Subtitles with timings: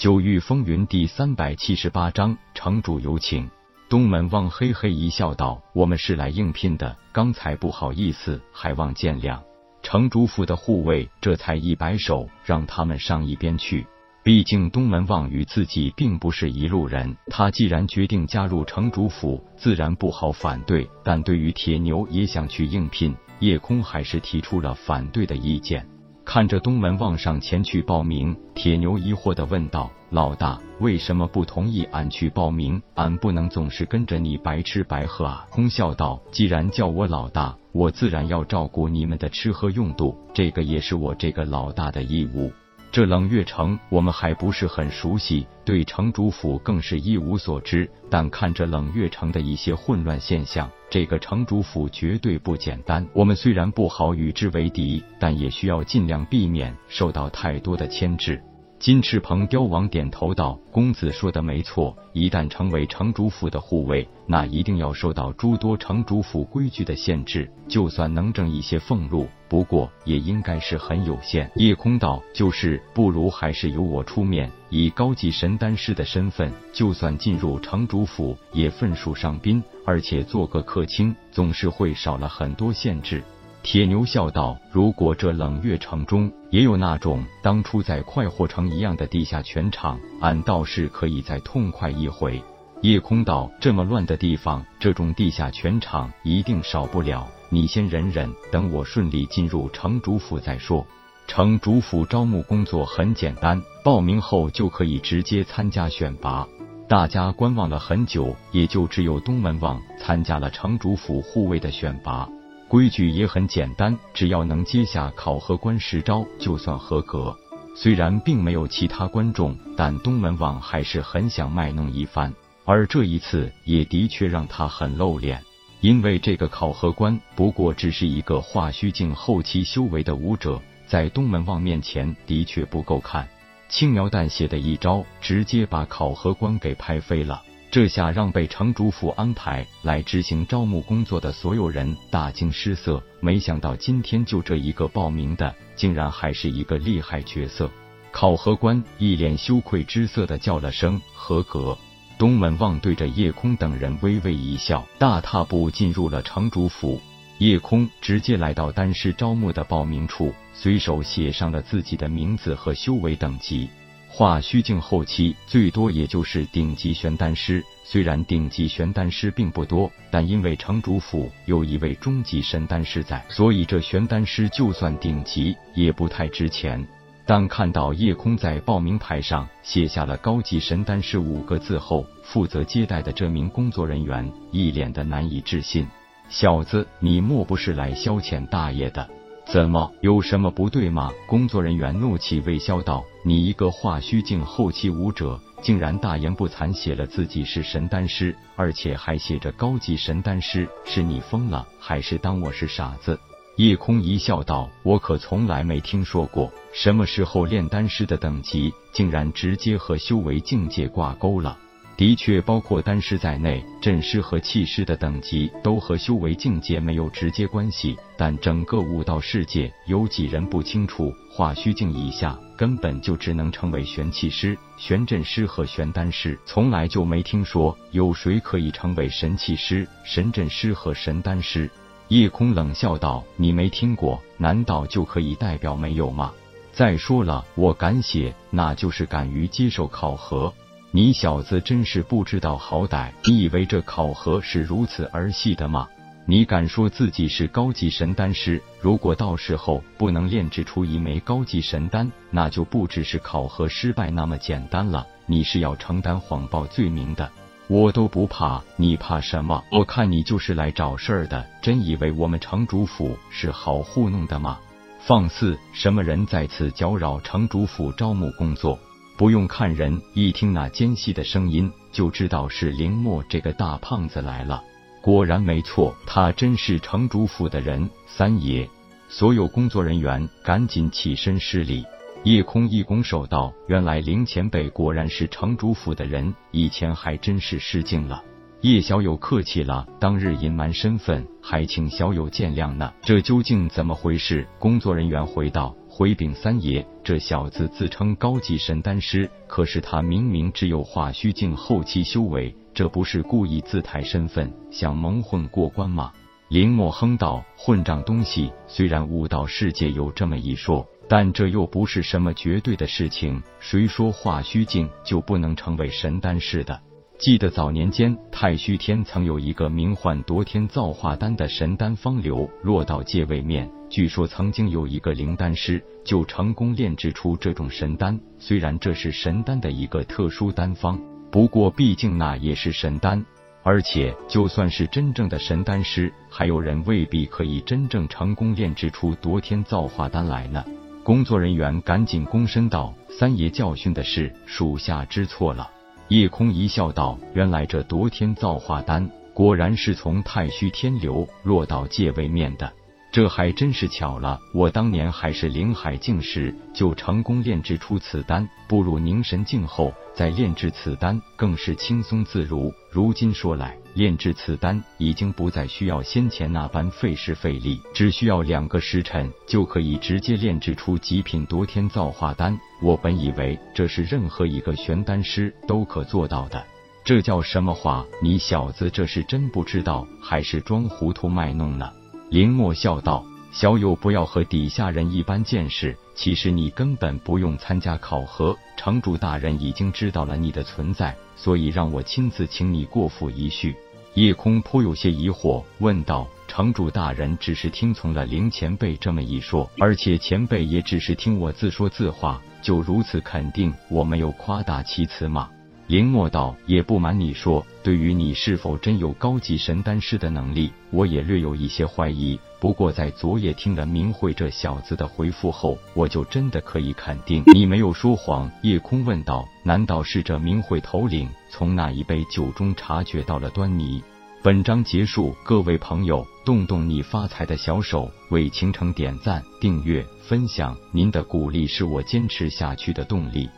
[0.00, 3.46] 九域风云第三百七十八章，城主有请。
[3.86, 9.38] 东门望嘿嘿一笑，道：“我们是来应聘的，刚才不好意思，还望见谅。”
[9.84, 13.86] 城主府的护卫这才一摆手，让他们上一边去。
[14.22, 20.88] 毕竟东门望与自己并不是一路人，他既然决定加入城主府，自然不好反对。
[21.04, 25.86] 但对于铁牛也想去应聘，夜空还是提出了反对的意见。
[26.32, 32.80] 看着东门望上前去报名，铁牛疑惑的问道：“老大，为什么不同意俺去报名？
[32.94, 42.52] 俺不能总是跟着你白吃白喝啊？”空笑道：“既然叫我老大，我自然要照顾你们的吃喝用度，这个也是我这个老大的义务。”
[42.92, 47.88] 这冷月城我们还不是很熟悉，对城主府更是一无所知。
[48.10, 53.06] 但看着冷月城的一些混乱现象，这个城主府绝对不简单。
[53.12, 58.42] 我们虽然不好与之为敌，但也需要尽量避免受到太多的牵制。
[58.80, 67.50] 金翅鹏雕王点头道：“公子说的没错，一旦成为城主府的护卫，那一定要受到诸多城主府规矩的限制。
[67.68, 83.22] 就算能挣一些俸禄，不过也应该是很有限。”夜空道：“就是，不如还是由我出面，以高级神丹师的身份，就算进入城主府，也份数上宾，而且做个客卿，总是会少了很多限制。”
[83.62, 92.42] 铁牛笑道：“如果这冷月城中也有那种当初在快活城一样的地下拳场，俺倒是可以再痛快一回。”
[92.80, 97.28] 夜空道：“这么乱的地方，这种地下拳场一定少不了。
[97.50, 100.86] 你先忍忍，等我顺利进入城主府再说。
[101.26, 106.48] 城主府招募工作很简单，报名后就可以直接参加选拔。
[106.88, 112.26] 大家观望了很久，也就只有东门望参加了城主府护卫的选拔。”
[112.70, 117.36] 规矩也很简单，只要能接下考核官十招，就算合格。
[117.74, 122.32] 虽然并没有其他观众，但东门王还是很想卖弄一番。
[122.64, 125.42] 而这一次也的确让他很露脸，
[125.80, 133.28] 因为这个考核官不过只是一个化虚境后期修为的武者，在东门王面前的确不够看。
[133.68, 137.42] 轻描淡写的一招，直接把考核官给拍飞了。
[137.70, 143.00] 这下让被城主府安排来执行招募工作的所有人大惊失色。
[143.20, 147.70] 没想到今天就这一个报名的，竟然还是一个厉害角色。
[148.10, 151.78] 考核官一脸羞愧之色的叫了声合格。
[152.18, 157.00] 东门望对着夜空等人微微一笑，大踏步进入了城主府。
[157.38, 163.70] 夜空直接来到丹师招募的报名处，随手写上了自己的名字和修为等级。
[164.12, 176.84] 化虚境后期最多也就是顶级玄丹师，虽然顶级玄丹师并不多，但因为城主府有一位中级神丹师在，所以这玄丹师就算顶级也不太值钱。
[177.24, 185.86] 当看到夜空在报名牌上写下了高级神丹师五个字后，负责接待的这名工作人员一脸的难以置信
[186.28, 189.08] ：“小子，你莫不是来消遣大爷的？”
[189.52, 191.10] 怎么有什么不对吗？
[191.26, 203.18] 工作人员怒气未消道：“你一个化虚境后期武者，竟然大言不惭写了自己是神丹师，而且还写着高级神丹师，是你疯了，还是当我是傻子？”
[203.56, 211.58] 夜空一笑道：“我可从来没听说过，什么时候炼丹师的等级竟然直接和修为境界挂钩了。”
[212.00, 217.94] 的确，包括丹师在内，阵师和气师的等级都和修为境界没有直接关系。
[218.16, 231.70] 但整个武道世界，有几人不清楚，化虚境以下根本就只能成为玄气师、玄阵师和玄丹师，从来就没听说有谁可以成为神气师、神阵师和神丹师。
[232.08, 236.32] 夜空冷笑道：“你没听过，难道就可以代表没有吗？
[236.72, 240.50] 再说了，我敢写，那就是敢于接受考核。”
[240.92, 243.12] 你小子真是不知道好歹！
[243.24, 245.88] 你以为这考核是如此儿戏的吗？
[246.26, 248.60] 你敢说自己是高级神丹师？
[248.80, 257.30] 如果到时候不能炼制出一枚高级神丹，那就不只是考核失败那么简单了，你是要承担谎报罪名的。
[257.68, 259.62] 我都不怕，你怕什么？
[259.70, 264.58] 我看你就是来找事儿的，真以为我们城主府是好糊弄的吗？
[264.98, 265.56] 放肆！
[265.72, 268.76] 什么人在此搅扰城主府招募工作？
[269.20, 274.64] 不用看人，一听那尖细的声音，就知道是林墨这个大胖子来了。
[275.02, 277.90] 果然没错，他真是城主府的人。
[278.06, 278.66] 三爷，
[279.10, 281.84] 所有工作人员赶紧起身施礼。
[282.24, 288.22] 夜空一拱手道：“原来林前辈果然是城主府的人，以前还真是失敬了。”
[288.62, 292.90] 叶小友客气了，当日隐瞒身份，还请小友见谅呢。
[293.02, 294.48] 这究竟怎么回事？
[294.58, 295.76] 工作人员回道。
[296.00, 306.10] 回禀三爷，这小子自称高级神丹师，可是他明明只有化虚境后期修为，这不是故意自抬身份，想蒙混过关吗？
[306.48, 308.50] 林墨哼道：“混账东西！
[308.66, 313.42] 虽然悟道世界有这么一说，但这又不是什么绝对的事情。
[313.58, 316.80] 谁说化虚境就不能成为神丹师的？”
[317.20, 323.70] 记得早年间，太虚天曾有一个名唤夺天造化丹的神丹方流落到界位面。
[323.90, 328.18] 据说曾经有一个灵丹师就成功炼制出这种神丹。
[328.38, 330.96] 虽然这是神丹的一个特殊丹方，
[331.32, 333.26] 不过毕竟那也是神丹。
[333.64, 340.64] 而且就算是真正的神丹师，还有人未必可以真正成功炼制出夺天造化丹来呢。
[341.02, 345.68] 工作人员赶紧躬身道：“三爷教训的是属下知错了。”
[346.08, 352.72] 夜空一笑，道：“原来这夺天造化丹果然是从太虚天流落到界位面的，
[353.12, 354.40] 这还真是巧了。
[354.52, 362.70] 我当年还是灵海境时，就成功炼制出此丹，步入凝神境后。”再炼制此丹更是轻松自如。
[362.90, 372.58] 如今说来，炼制此丹已经不再需要先前那般费时费力，只需要两个时辰就可以直接炼制出极品夺天造化丹。
[372.82, 376.62] 我本以为这是任何一个玄丹师都可做到的，
[377.02, 378.04] 这叫什么话？
[378.22, 381.90] 你小子这是真不知道，还是装糊涂卖弄呢？
[382.30, 383.24] 林墨笑道。
[383.50, 385.96] 小友不要和底下人一般见识。
[386.14, 393.74] 其实你根本不用参加考核，城主大人已经知道了你的存在，所以让我亲自请你过府一叙。
[394.14, 405.50] 夜空颇有些疑惑，问道：“城主大人只是听从了林前辈这么一说，而且前辈也只是听我自说自话，就如此肯定我没有夸大其词吗？”
[405.90, 412.38] 林墨道：“也不瞒你说，对于你是否真有高级神丹师的能力，我也略有一些怀疑。
[412.60, 424.00] 不过在昨夜听了明慧这小子的回复后，我就真的可以肯定你没有说谎。”夜空问道：“难道是这明慧头领从那一杯酒中察觉到了端倪？”
[424.44, 433.50] 本章结束，各位朋友，动动你发财的小手，为倾城点赞、订阅、分享，您的鼓励是我坚持下去的动力。